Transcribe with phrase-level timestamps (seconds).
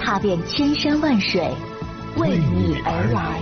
[0.00, 1.42] 踏遍千山万水，
[2.16, 3.40] 为你而来。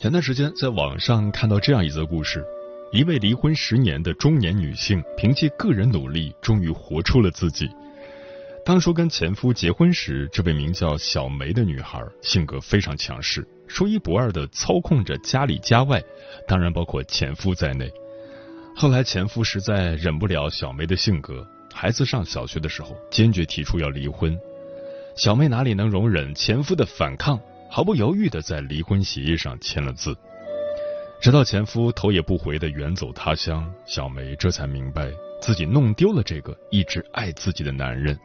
[0.00, 2.42] 前段时间在网上看到这样一则故事：
[2.90, 7.68] 一位离婚十年的中年女性，凭借个人努力，终于活出了自己。
[8.64, 16.02] 当初跟前夫结婚时，这位名叫小梅的女孩性格非常强势，说一不二的操控着家里家外，
[16.46, 17.92] 当然包括前夫在内。
[18.74, 24.34] 后来前夫实在忍不了小梅的性格，孩子上小学的时候，坚决提出要离婚。
[25.14, 27.38] 小梅哪里能容忍前夫的反抗？
[27.70, 30.16] 毫不犹豫的在离婚协议上签了字，
[31.20, 38.16] 直到前夫头也不回的远走他乡，小梅这才明白自己弄丢了这个一直爱自己的男人。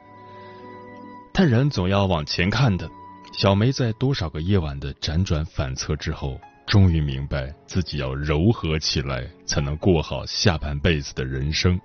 [1.34, 2.88] 但人总要往前看的，
[3.34, 11.80] 小梅在多少个夜晚的辗转反侧之后，终于明白自己要柔和起来，才能过好下半辈子的人生。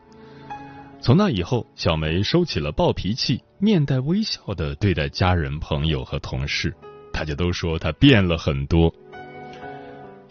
[1.00, 6.74] 从那以后，小梅收起了暴脾气，面带微笑的对待家人、朋友和同事。
[7.14, 8.92] 大家都说她变了很多。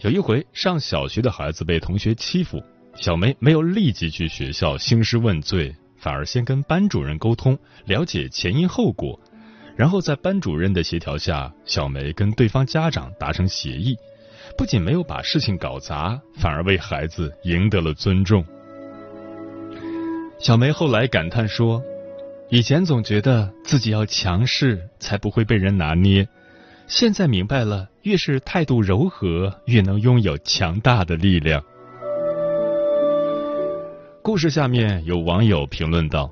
[0.00, 2.62] 有一回，上小学的孩子被同学欺负，
[2.94, 9.18] 小梅没有立即去学校兴师问罪，反而先跟班主任沟通，了解前因后果，
[9.76, 13.96] 然后在班主任的协调下，小梅跟对方家长达成协议，
[14.56, 18.44] 不仅没有把事情搞砸，反而为孩子赢得了尊重。
[20.38, 21.82] 小梅后来感叹说
[22.50, 26.28] ：“以前总觉得自己要强势，才不会被人拿捏。”
[26.88, 31.62] 现在明白了，越是态度柔和，越能拥有强大的力量。
[34.22, 36.30] 故事下面有网友评论道：“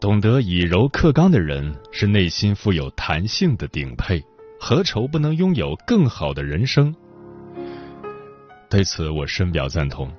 [0.00, 4.24] 懂得以柔克刚的人，是内心富有弹性的顶配，
[4.58, 6.94] 何愁不能拥有更好的人生？”
[8.70, 10.10] 对此，我深表赞同。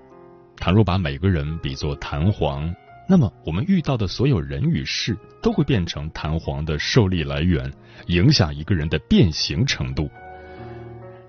[0.58, 2.72] 倘若把每个人比作弹簧。
[3.12, 7.74] 那么，我们遇到的所有人与事都会变成弹簧的受力来源，
[8.06, 10.08] 影响一个人的变形程度。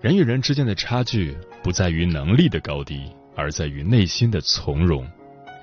[0.02, 5.08] 人与人之间的差距不在于能力的高低，而在于内心的从容。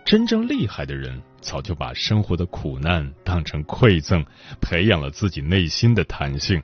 [0.03, 4.25] 真正厉害的人，早就把生活的苦难当成馈赠，
[4.59, 6.59] 培养了自己内心的弹性。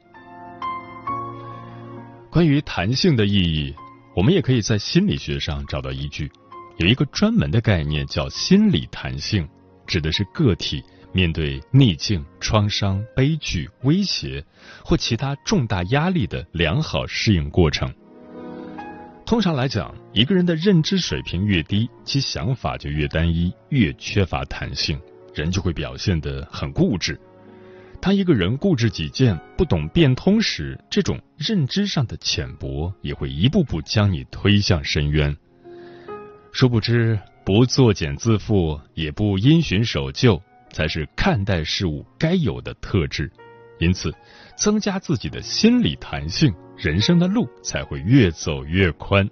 [2.32, 3.76] 关于弹性的意义，
[4.16, 6.32] 我们也可以在心理学上找到依据。
[6.78, 9.48] 有一个专门的概念叫心理弹性，
[9.86, 14.44] 指的是个体面对逆境、创伤、悲剧、威胁
[14.84, 17.94] 或其他重大压力的良好适应过程。
[19.26, 25.00] 通常来讲，一个人的认知水平越低，其想法就越单一，越缺乏弹性，
[25.34, 27.20] 人就会表现得很固执。
[28.02, 35.38] 当一个人固执己见、不懂变通时，这种认知上的浅薄也会一步步将你推向深渊。
[36.54, 40.40] 殊不知，不作茧自缚，也不因循守旧，
[40.72, 43.30] 才是看待事物该有的特质。
[43.80, 44.14] 因此，
[44.56, 49.28] 增加自己的心理弹性，人生的路才会越走越宽。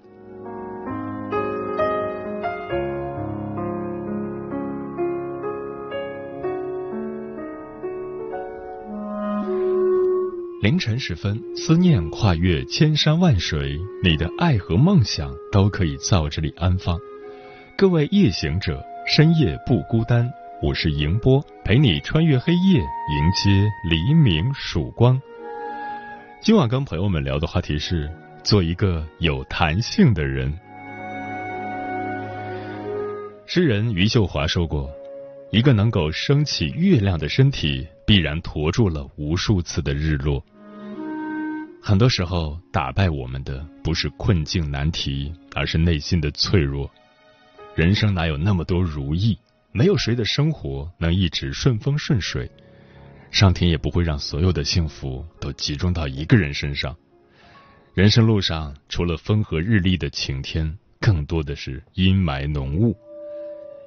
[10.63, 16.99] 凌晨时分，思念跨越千山万水，你的爱和梦想都可以在这里安放。
[17.81, 20.31] 各位夜行者，深夜不孤单。
[20.61, 25.19] 我是迎波，陪你穿越黑夜，迎接黎明曙光。
[26.43, 28.07] 今晚跟朋友们聊的话题是：
[28.43, 30.53] 做一个有弹性的人。
[33.47, 34.87] 诗人余秀华说过
[35.49, 40.45] ：“一个能够升起月亮的身体，必然驮住了无数次的日落。”
[41.81, 46.87] 很多时候，打败我们的不是困境难题，而是内心的脆弱。
[47.73, 49.37] 人生哪有那么多如意？
[49.71, 52.51] 没有谁的生活能一直顺风顺水，
[53.31, 56.93] 上天也不会让所有的幸福都集中到一个人身上。
[57.93, 62.93] 人生路上，除了风和日丽的晴天，更多的是阴霾浓雾。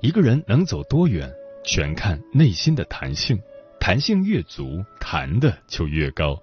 [0.00, 1.31] 一个人能走多远，
[1.62, 3.38] 全看内心的弹性，
[3.78, 6.42] 弹性越足，弹的就越高。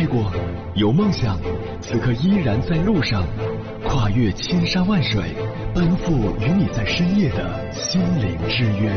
[0.00, 0.32] 爱过，
[0.76, 1.38] 有梦想，
[1.78, 3.22] 此刻依然在路上，
[3.84, 5.22] 跨越千山万水，
[5.74, 8.90] 奔赴与你在深夜的心灵之约。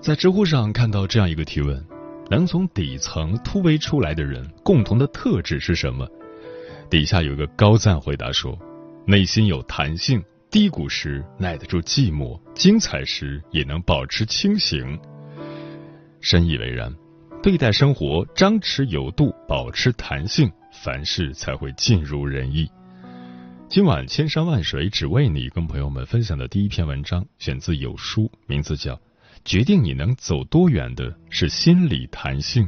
[0.00, 1.84] 在知乎上看到这样一个提问：
[2.30, 6.08] 能从底层突围出来的人，共同的特质是什么？
[6.88, 8.58] 底下有个高赞回答说：
[9.06, 10.24] 内心有弹性。
[10.50, 14.98] 低谷时耐得住寂寞，精彩时也能保持清醒。
[16.20, 16.92] 深以为然，
[17.40, 20.50] 对待生活张弛有度，保持弹性，
[20.82, 22.68] 凡事才会尽如人意。
[23.68, 28.96] 今晚千山万水只为你，跟朋友们分享的第一篇文章选自有书，名字叫
[29.44, 32.66] 《决定你能走多远的是心理弹性》。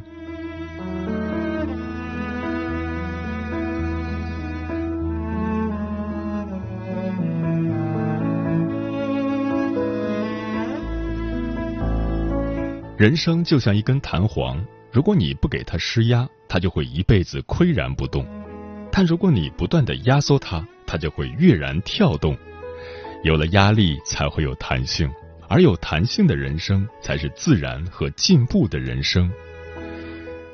[13.02, 18.25] 人生就像一根弹簧，如果你不给它施压，它就会一辈子岿然不动；
[18.93, 22.38] 但如果你不断的压缩它，它就会跃然跳动。
[23.25, 25.10] 有了压力，才会有弹性，
[25.49, 29.28] 而有弹性的人生，才是自然和进步的人生。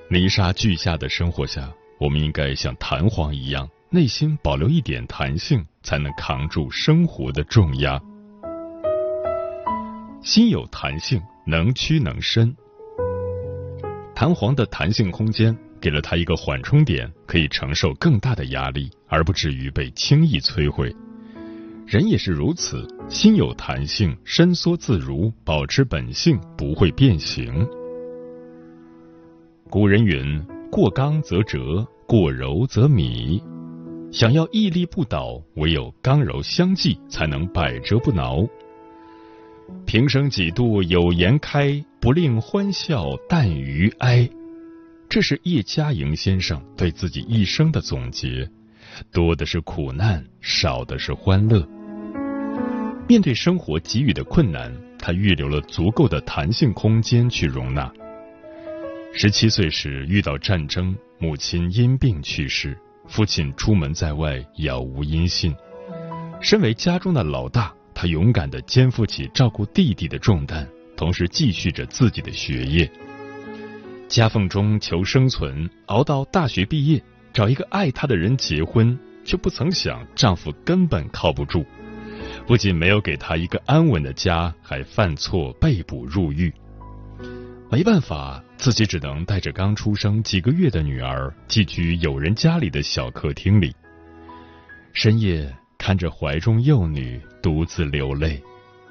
[0.08, 8.00] 泥沙俱下的生活下，我们应该像弹簧一样，内心保留一点弹性，才能扛住生活的重压。
[10.22, 11.20] 心有弹性。
[11.50, 12.54] 能屈能伸，
[14.14, 20.94] 弹簧的弹性空间给了他一个缓冲点，可以承受更大的压力，而不至于被轻易摧毁。
[21.86, 27.66] 人也是如此，心有弹性，伸缩自如，保持本性，不会变形。
[29.70, 33.42] 古人云：“过刚则折，过柔则靡。”
[34.12, 38.46] 想要屹立不倒，唯有刚柔相济，才能百折不挠。
[39.86, 44.28] 平生几度有颜开，不令欢笑淡于哀。
[45.08, 48.48] 这是叶嘉莹先生对自己一生的总结，
[49.10, 51.66] 多的是苦难，少的是欢乐。
[53.08, 57.90] 面对生活给予的困难，他预留了足够的弹性空间去容纳。
[59.14, 62.76] 十七岁时遇到战争，母亲因病去世，
[63.06, 65.54] 父亲出门在外，杳无音信。
[66.42, 67.74] 身为家中的老大。
[68.00, 70.64] 他勇敢的肩负起照顾弟弟的重担，
[70.96, 72.88] 同时继续着自己的学业。
[74.06, 77.02] 夹缝中求生存，熬到大学毕业，
[77.32, 81.66] 找一个爱她的人结婚，却不曾想丈夫根本靠不住，
[82.46, 86.54] 不仅没有给她一个安稳的家，还犯错被捕入狱。
[87.68, 93.74] 没办法，自己只能带着刚出生几个月的女儿寄居友人家里的小客厅里。
[94.92, 95.52] 深夜。
[95.78, 98.42] 看着怀中幼女独自流泪，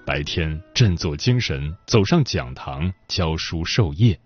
[0.05, 4.17] 白天振作精神走上讲堂教书授业。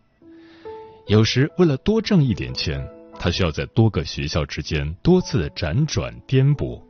[1.08, 2.88] 有时为了多挣一点钱，
[3.20, 6.82] 他需要在多个学校之间多次辗转颠簸。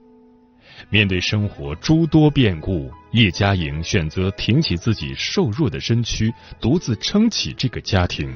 [0.89, 8.33] 面对生活诸多变故，叶嘉莹选择挺起自己瘦弱的身躯，独自撑起这个家庭。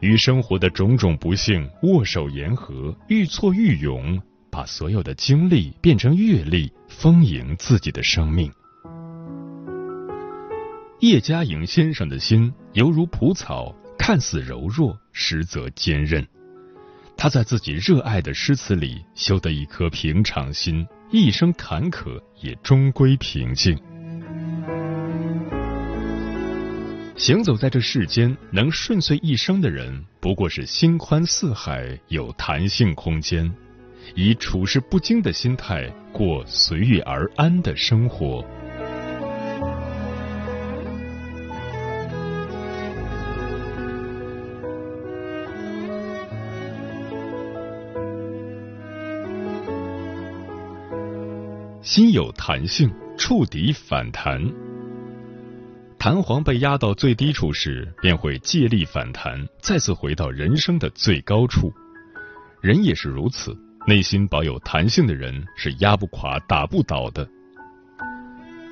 [0.00, 4.20] 与生活的种种不幸握手言和，愈挫愈勇。
[4.60, 8.52] 把所有的经历变成阅历，丰盈自己的生命。
[10.98, 16.22] 叶嘉莹先生的心犹如蒲草，看似柔弱，实则坚韧。
[17.16, 23.74] 他在自己热爱的诗词里修得一颗平常心，一生坎坷也终归平静。
[27.16, 33.50] 行走在这世间，能顺遂一生的人，不过是心宽似海，有弹性空间。
[34.14, 38.44] 以处事不惊的心态过随遇而安的生活。
[51.82, 52.88] 心有弹性
[53.18, 54.40] 触底反弹。
[55.98, 61.72] 弹簧被压到最低处时便会借力反弹再次回到人生的最高处。
[62.60, 63.56] 人也是如此。
[63.90, 67.28] 内心保有弹性的人是压不垮、打不倒的。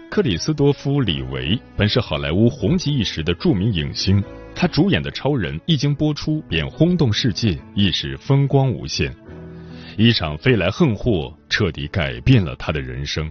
[0.08, 4.22] 克里斯多夫·李维本是好莱坞红极一时的著名影星，
[4.54, 9.12] 他主演的《超人》一经播出便轰动世界，一时风光无限。
[9.96, 13.28] 一场飞来横祸彻底改变了他的人生。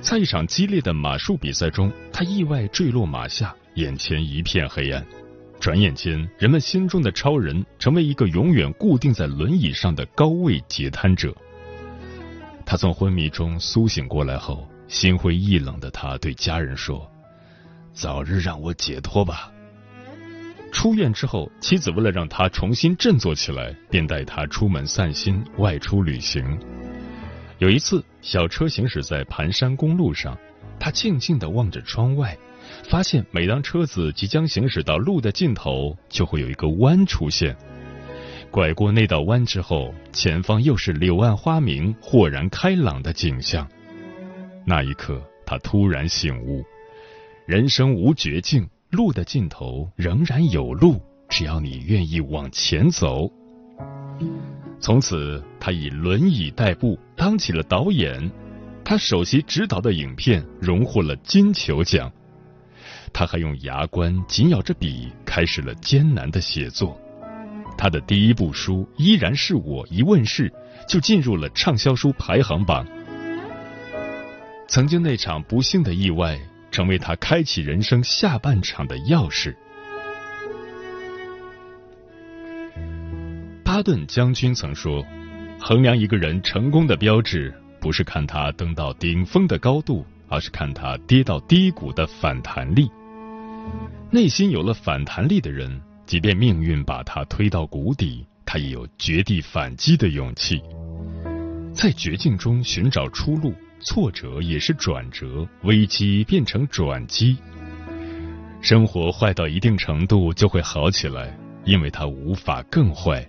[0.00, 5.04] 在一场激烈的马术比赛中，他意外坠落马下，眼前一片黑暗。
[5.64, 11.34] 转眼间，人们心中的超人成为一个永远固定在轮椅上的高位截瘫者。
[12.66, 17.10] 他从昏迷中苏醒过来后，心灰意冷的他对家人说
[17.94, 19.50] ：“早日让我解脱吧。”
[20.70, 26.44] 出院之后，妻子为了让他重新振作起来，便带他出门散心，外出旅行。
[27.56, 30.36] 有一次，小车行驶在盘山公路上，
[30.78, 32.36] 他静静的望着窗外，
[32.84, 37.56] 发现每当车子即将行驶到路的尽头，就会有一个弯出现。
[38.50, 43.66] 拐过那道弯之后，前方又是柳暗花明、豁然开朗的景象。
[44.64, 46.62] 那一刻，他突然醒悟：
[47.46, 53.28] 人生无绝境，路的尽头仍然有路，只要你愿意往前走。
[54.78, 58.30] 从此，他以轮椅代步，当起了导演。
[58.84, 62.12] 他首席执导的影片荣获了金球奖。
[63.14, 67.00] 他还用牙关紧咬着笔，开始了艰难的写作。
[67.78, 70.52] 他的第一部书《依然是我》一问世，
[70.88, 72.84] 就进入了畅销书排行榜。
[74.66, 76.38] 曾经那场不幸的意外，
[76.72, 79.54] 成为他开启人生下半场的钥匙。
[83.64, 85.04] 巴顿将军曾说
[85.60, 92.90] ：“衡量一个人成功的标志，不是看他登到顶峰的高度，而是看他跌到低谷的反弹力。
[94.10, 100.62] 内心有了反弹力的人，即便命运把他推到谷底，他也有绝地反击的勇气。
[101.72, 107.36] 在绝境中寻找出路，挫折也是转折，危机变成转机。
[108.60, 113.26] 生活坏到一定程度就会好起来，因为它无法更坏。”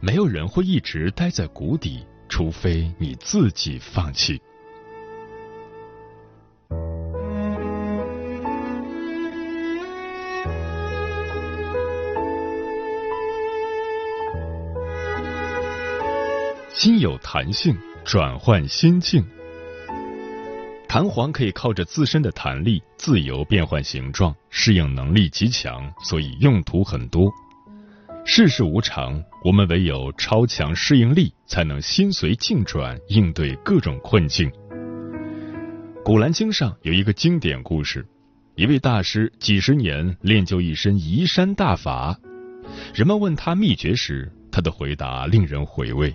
[0.00, 4.40] 没有人会一直待在谷底，除非你自己放弃。
[16.78, 19.20] 心有弹性，转换心境。
[20.86, 27.28] 弹簧可以靠着自身的弹力自由变换形状，适应能力极强，所以用途很多。
[28.24, 34.48] 世事无常，我们唯有超强适应力，才能心随境转，应对各种困境。
[36.04, 38.06] 古兰经上有一个经典故事：
[38.54, 42.16] 一位大师几十年练就一身移山大法。
[42.94, 46.14] 人们问他秘诀时，他的回答令人回味：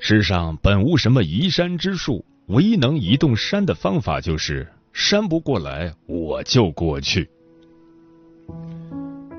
[0.00, 7.28] 世上本无什么移山之术，唯一能移动山的方法就是山不过来，我就过去。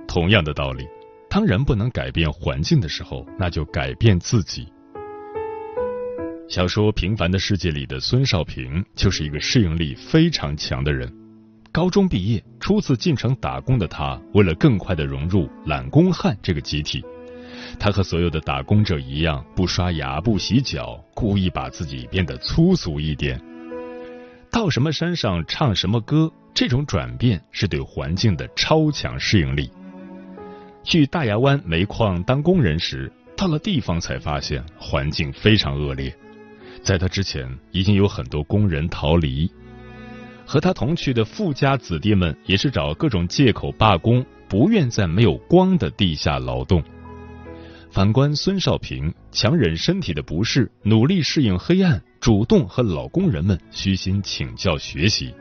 [0.08, 0.86] 同样的道理。
[1.30, 4.68] 当人不能改变环境的时候，那就改变自己。
[6.50, 11.08] 小说《平凡的世界》里的孙少平就是一个适应力非常强的人。
[11.72, 17.06] 高中毕业，初次进城打工的他，为了更快的融入懒工汉这个集体，
[17.80, 23.42] 他和所有的打工者一样，不刷牙、不洗脚，故意把自己变得粗俗一点。
[24.52, 29.72] 到什么山上唱什么歌，这种转变是对环境的超强适应力。
[30.84, 36.14] 去大牙湾煤矿当工人时，到了地方才发现环境非常恶劣。
[36.84, 39.50] 在他之前，已经有很多工人逃离。
[40.46, 46.84] 和他同去的富家子弟们也是找各种借口罢工，不愿在没有光的地下劳动。
[47.91, 55.34] 反观孙少平，强忍身体的不适，努力适应黑暗，主动和老工人们虚心请教学习。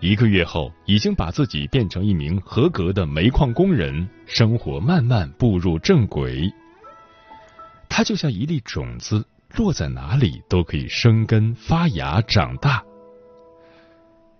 [0.00, 6.52] 一个月后，已经把自己变成一名合格的煤矿工人，生活慢慢步入正轨。
[7.88, 9.24] 他就像一粒种子，
[9.56, 12.82] 落在哪里都可以生根发芽长大。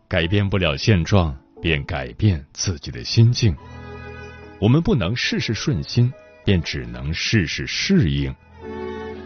[0.09, 3.57] 改变不了现状，便改变自己的心境。
[4.61, 6.13] 我们不能事事顺心，
[6.49, 8.35] 便只能试试适应。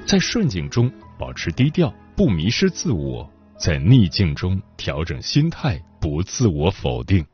[0.04, 3.24] 在顺境中保持低调，不迷失自我；
[3.56, 5.80] 在逆境中调整心态。
[6.00, 7.24] 不自我否定，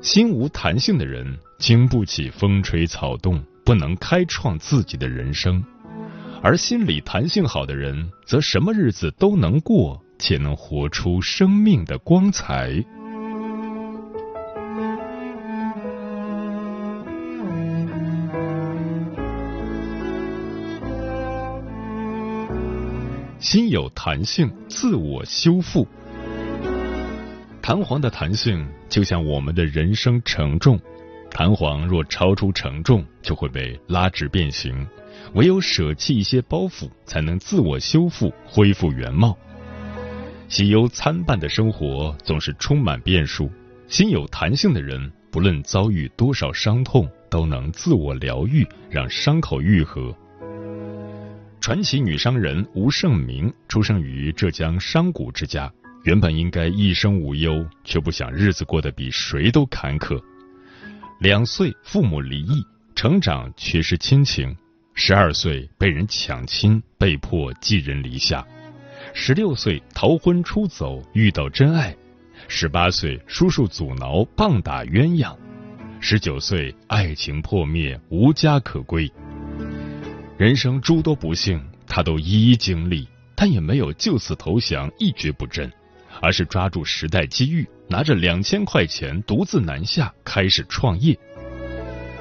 [0.00, 5.60] 心无弹性的人经不起风吹草动，不能开创自己的人生。
[6.40, 12.84] 而心理弹性好的人，则什么日子都能过，且能活出生命的光彩。
[23.50, 25.84] 心有弹性，自我修复。
[27.60, 30.80] 弹簧的弹性就像我们的人生承重，
[31.32, 34.86] 弹簧若超出承重，就会被拉直变形。
[35.34, 39.36] 唯有舍弃一些包袱，才能自我修复，恢复原貌。
[40.48, 43.50] 喜忧参半的生活总是充满变数，
[43.88, 50.16] 心有弹性的人，不论遭遇多少伤痛，都能自我疗愈，让伤口愈合。
[51.70, 55.72] 传奇女商人吴胜明出生于浙江商贾之家，
[56.02, 60.20] 原本应该一生无忧，却不想日子过得比谁都坎坷。
[61.20, 62.60] 两岁父母离异，
[62.96, 64.52] 成长缺失亲情；
[64.94, 68.44] 十二岁被人抢亲，被迫寄人篱下；
[69.14, 71.94] 十六岁逃婚出走，遇到真爱；
[72.48, 75.36] 十八岁叔叔阻挠，棒打鸳鸯；
[76.00, 79.08] 十九岁爱情破灭，无家可归。
[80.40, 85.70] 人生诸多不幸，他都一一经历，但也没有就此投降、一蹶不振，
[86.22, 91.14] 而是抓住时代机遇，拿着两千块钱独自南下，开始创业。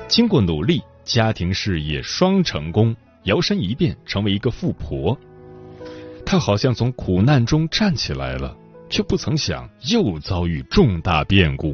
[0.10, 5.18] 经过努力，家庭事业双成功，摇身一变成为一个富婆。
[6.26, 8.54] 他好像从苦难中站起来了，
[8.90, 11.74] 却不曾想又遭遇重大变故，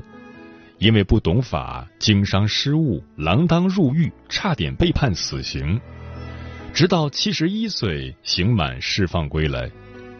[0.77, 5.81] 因为不懂法，经商失误，锒铛入狱，差点被判死刑。
[6.75, 9.71] 直到七十一岁刑满释放归来，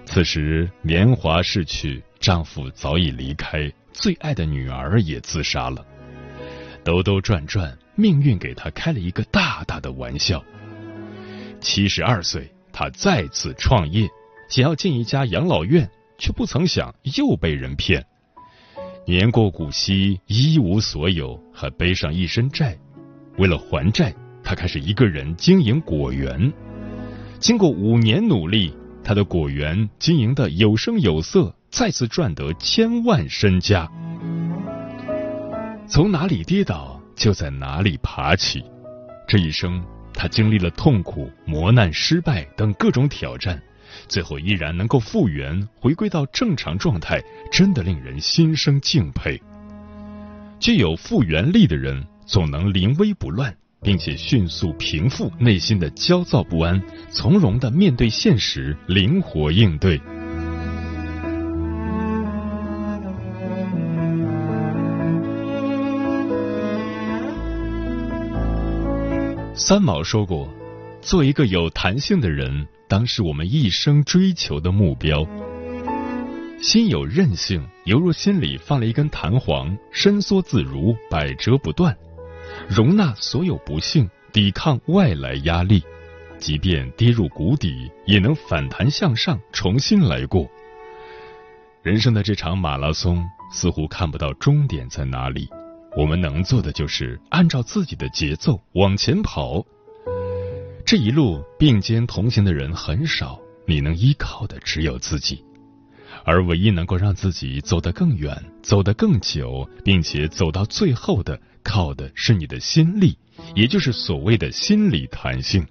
[0.05, 5.85] 此时年华逝去，丈夫早已离开，最爱的女儿也自杀了。
[6.81, 10.41] 兜兜转转，命运给她开了一个大大的玩笑。
[11.59, 14.07] 七十二岁，他再次创业，
[14.49, 18.01] 想要进一家养老院，却不曾想又被人骗。
[19.05, 22.77] 年过古稀，一无所有，还背上一身债，
[23.37, 24.15] 为了还债。
[24.45, 26.53] 他开始一个人经营果园，
[27.39, 28.71] 经过五年努力，
[29.03, 33.89] 他的果园经营的有声有色，再次赚得千万身家。
[35.87, 38.63] 从哪里跌倒，就在哪里爬起。
[39.27, 43.59] 这一生，他经历了痛苦、磨难、失败等各种挑战，
[44.07, 47.19] 最后依然能够复原，回归到正常状态，
[47.51, 49.41] 真的令人心生敬佩。
[50.59, 53.55] 具有复原力的人，总能临危不乱。
[53.81, 59.99] 并且迅速平复内心的焦躁不安，从容的面对现实，灵活应对。
[69.57, 70.47] 三毛说过
[71.01, 75.25] ：“做一个有弹性的人，当是我们一生追求的目标。
[76.61, 81.95] 心有韧性，犹如心里放了一根弹簧，伸缩自如，百折不断。”
[82.67, 85.83] 容纳所有不幸，抵抗外来压力，
[86.37, 90.47] 即便跌入谷底，也能反弹向上，重新来过。
[91.83, 95.47] 人生的这场马拉松似乎看不到终点在哪里，
[95.95, 99.63] 我们能做的就是按照自己的节奏往前跑。
[100.85, 105.43] 这一路并肩同行的人很少，你能依靠的只有自己。
[106.23, 113.17] 而唯一能够让自己走得更远、走得更久，并且走到最后的，靠的是你的心力，
[113.55, 115.65] 也就是所谓的心理弹性。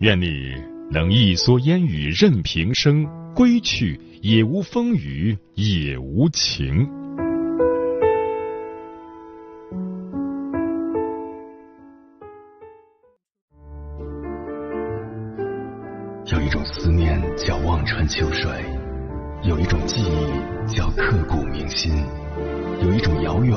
[0.00, 0.54] 愿你
[0.92, 6.86] 能一蓑烟雨任平生，归去也无风雨也无晴。
[16.26, 18.48] 有一种思念叫望穿秋水。
[19.42, 22.04] 有一种记忆叫刻骨铭心，
[22.82, 23.56] 有一种遥远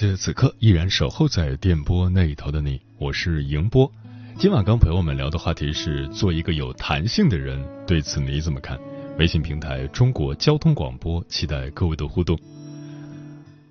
[0.00, 3.92] 谢此刻依然守候在电波那一头的你，我是迎波。
[4.38, 8.80] 今晚跟朋友们聊的话题是做一个有弹性的人，对此你怎么看？
[9.18, 12.40] 微信平台中国交通广播，期待各位的互动。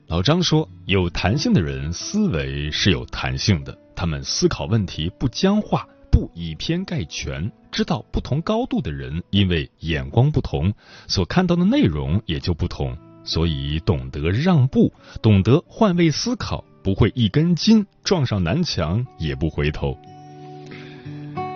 [0.06, 10.72] 老张说，有弹性的人思维是有弹性的，他们思考问题不僵化，不以偏概全，知道不同高度的人因为眼光不同，
[11.08, 19.98] 所看到的内容也就不同，所以懂得让步，懂得换位思考，不会一根筋撞上南墙也不回头。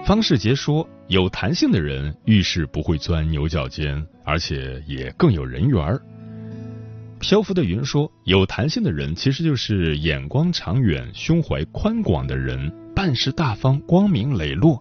[0.06, 6.02] 方世杰说：“有弹性的人遇事不会钻牛角尖，而且也更有人缘儿。”
[7.20, 14.78] 漂浮的云说：“有弹性的人其实就是眼光长远、胸怀宽广的人，办事大方、光明磊落。”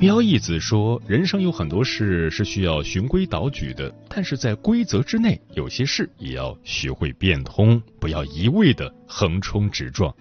[0.00, 10.14] 喵义子说：“人生有很多事是需要循规蹈矩的，但是在规则之内，有些事也要学会变通，不要一味的横冲直撞。”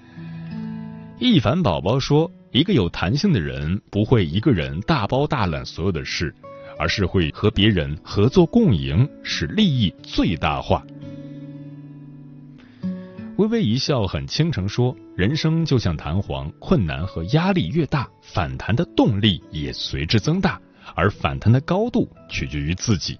[1.19, 2.31] 一凡宝宝说。
[2.53, 6.33] 一个有弹性的人不会一个人大包大揽所有的事，
[6.79, 10.83] 而是会和别人合作共赢，使利益最大化。
[13.35, 20.61] 微微一笑很倾城说：“人生就像弹簧，困难和压力越大，反弹的动力也随之增大，
[20.93, 23.19] 而反弹的高度取决于自己。”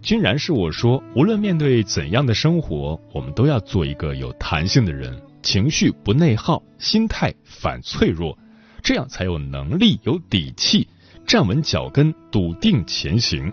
[0.00, 8.38] 君然是我说：“无论面对怎样的生活，我们都要做一个有弹性的人。”情绪不内耗，心态反脆弱，
[8.82, 10.88] 这样才有能力、有底气
[11.26, 13.52] 站稳脚跟，笃定前行。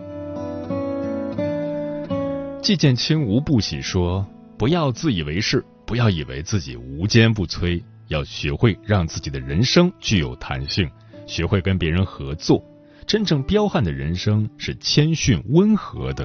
[2.62, 4.24] 季建清无不喜说
[4.56, 10.88] ：“不要自以为是，不要以为自己无坚不摧，要学会让自己的人生具有弹性，
[11.26, 12.64] 学会跟别人合作。
[13.08, 16.24] 真正彪悍的人生是谦逊温和的。”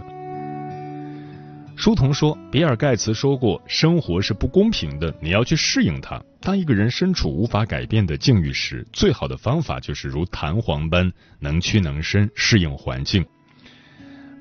[1.76, 6.24] 书童说：“比尔盖茨说过，生活是不公平的，你要去适应它。
[6.42, 13.26] 当一个人身处无法改变的境遇时，最好的方法就是如弹簧般能屈能伸，适应环境。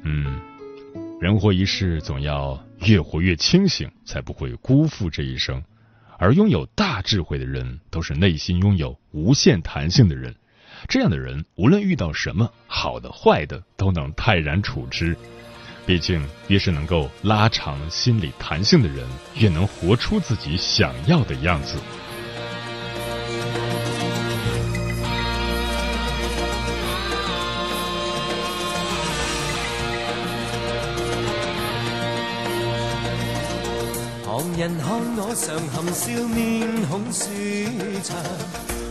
[0.02, 0.38] 嗯，
[1.24, 5.64] 人活一世，总要越活越清醒，才不会辜负这一生。
[6.18, 10.34] 而拥有大智慧的人，都是内心拥有无限弹性的人。
[10.86, 15.16] 这样的人，无论遇到什么，好的坏的，都能泰然处之。”
[15.88, 21.78] 毕竟，越是能够拉长心理弹性的人，越能活出自己想要的样子。
[34.44, 37.24] 旁人看我常含笑，面孔舒
[38.02, 38.14] 畅；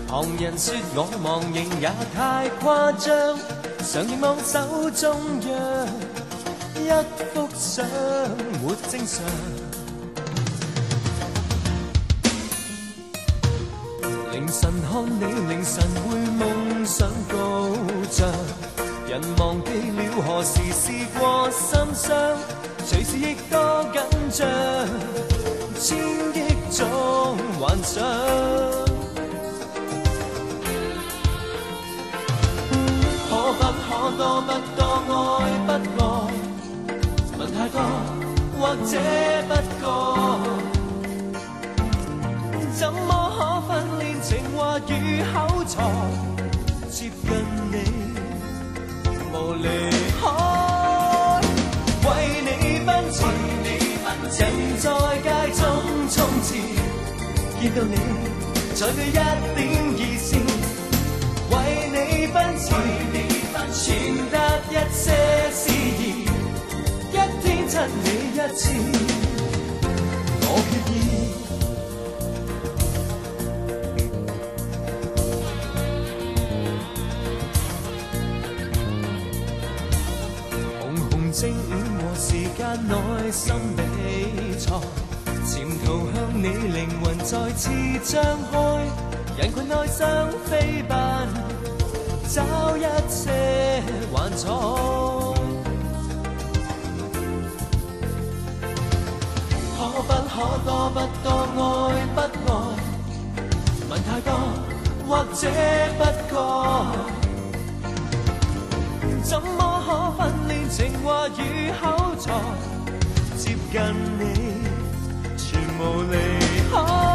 [0.08, 3.38] 旁人说我忘形也太夸张，
[3.86, 5.88] 常凝望手中央。
[6.76, 6.89] 一
[7.36, 7.86] 幅相
[8.63, 9.24] 没正常，
[14.32, 15.86] 凌晨看你，凌晨
[34.17, 34.82] 多不多
[35.38, 35.69] 爱不
[36.04, 36.06] 爱？
[37.38, 37.78] 问太多
[38.60, 38.91] 或者
[39.47, 39.86] 不该，
[42.78, 44.30] 怎么可分辨情？
[44.56, 44.91] 话与
[45.34, 45.34] 口
[45.65, 45.73] 才？
[46.89, 47.30] 接近
[47.71, 47.76] 你，
[49.34, 49.65] 无离
[50.21, 50.23] 开，
[52.06, 52.08] 为
[52.45, 52.49] 你
[52.86, 53.17] 奔驰，
[54.39, 54.41] 人
[54.78, 54.86] 在
[55.23, 55.62] 街中
[56.10, 56.47] 冲刺，
[57.60, 57.91] 见到你
[58.76, 59.58] 再多一点
[59.97, 60.36] 意思，
[61.49, 61.54] 为
[61.91, 61.97] 你
[62.28, 62.65] 奔驰，
[63.71, 63.82] 传
[64.32, 64.36] 达
[64.69, 65.04] 一些
[65.52, 66.28] 事意。
[67.65, 68.62] 亲你一次，
[70.41, 70.93] 我决意。
[80.80, 81.52] 红红正午
[81.97, 82.91] 和时间内
[83.32, 83.43] 心
[83.76, 83.80] 比
[84.60, 84.65] 赛，
[85.47, 85.52] 前
[85.84, 87.62] 途向你灵魂再次
[88.04, 88.13] 张
[88.52, 88.54] 开，
[89.38, 90.52] 人群内相飞
[90.88, 90.93] 奔，
[92.34, 92.41] 找
[92.76, 93.30] 一些
[94.12, 94.48] 幻彩。
[99.78, 100.12] 可不可
[100.65, 101.30] 多不多
[101.89, 102.17] 爱不
[102.52, 102.52] 爱？
[103.88, 104.28] 问太多
[105.08, 105.48] 或者
[106.00, 106.02] 不
[106.34, 106.36] 该，
[109.22, 109.54] 怎么
[109.86, 111.39] 可分辨情话与
[111.80, 111.84] 口
[112.17, 112.26] 才？
[113.38, 113.41] 接
[113.72, 113.76] 近
[114.17, 114.24] 你，
[115.38, 115.46] 全
[115.78, 116.13] 无离
[116.72, 117.12] 开。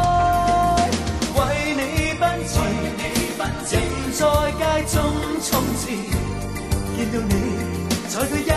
[4.19, 4.61] 在街
[4.93, 5.01] 中
[5.41, 5.87] 冲刺，
[6.97, 7.33] 见到你
[8.09, 8.51] 才多一点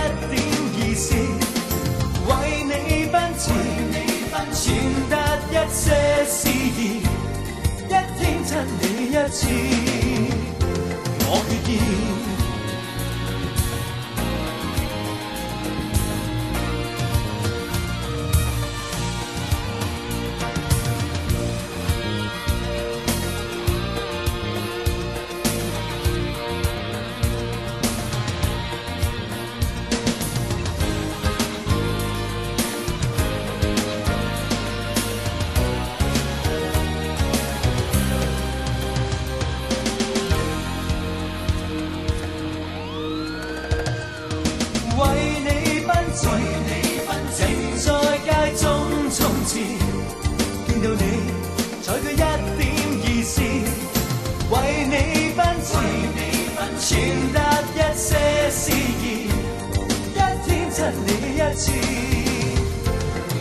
[0.75, 1.14] 意思。
[2.27, 2.31] 为
[2.64, 3.42] 你奔驰。
[4.53, 4.66] 传
[5.09, 5.14] 达
[5.51, 5.85] 一些
[6.27, 7.03] 诗意，
[7.87, 9.40] 一天亲你一次，
[11.20, 11.31] 我
[11.64, 12.12] 决意。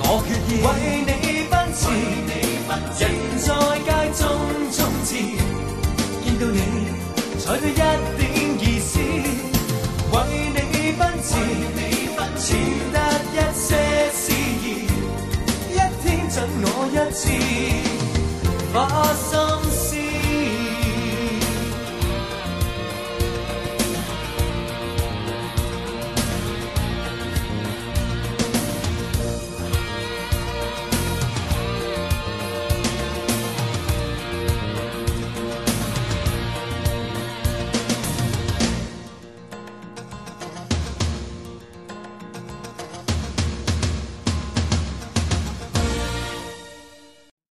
[0.03, 0.67] 我决意为
[1.07, 1.09] 你
[1.49, 1.81] 奔驰，
[2.99, 3.03] 人
[3.37, 3.47] 在
[3.85, 4.21] 街中
[4.71, 5.09] 冲刺，
[6.23, 6.57] 见到你
[7.39, 7.79] 才多一点
[8.59, 8.91] 意思。
[10.11, 10.15] 为
[10.53, 10.59] 你
[10.97, 11.29] 奔驰，
[12.91, 12.95] 得
[13.31, 13.67] 一些
[14.11, 14.23] 诗
[14.61, 14.65] 意，
[15.71, 17.21] 一天准我一次，